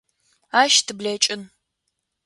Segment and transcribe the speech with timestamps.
[0.61, 1.41] Ащ тыблэкӏын.